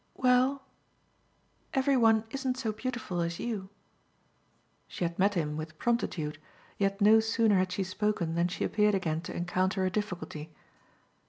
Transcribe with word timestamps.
"Well, 0.15 0.63
every 1.75 1.95
one 1.95 2.23
isn't 2.31 2.57
so 2.57 2.71
beautiful 2.71 3.21
as 3.21 3.37
you." 3.37 3.69
She 4.87 5.03
had 5.03 5.19
met 5.19 5.35
him 5.35 5.57
with 5.57 5.77
promptitude, 5.77 6.39
yet 6.79 7.01
no 7.01 7.19
sooner 7.19 7.59
had 7.59 7.71
she 7.71 7.83
spoken 7.83 8.33
than 8.33 8.47
she 8.47 8.63
appeared 8.63 8.95
again 8.95 9.21
to 9.21 9.35
encounter 9.37 9.85
a 9.85 9.91
difficulty. 9.91 10.55